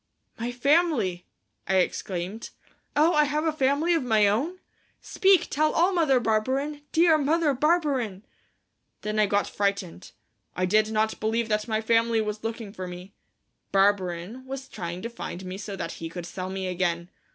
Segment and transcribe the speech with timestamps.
[0.39, 1.27] "My family,"
[1.67, 2.49] I exclaimed.
[2.95, 4.57] "Oh, have I a family of my own?
[4.99, 8.25] Speak, tell all, Mother Barberin, dear Mother Barberin!"
[9.01, 10.09] Then I got frightened.
[10.55, 13.13] I did not believe that my family was looking for me.
[13.71, 17.11] Barberin was trying to find me so that he could sell me again.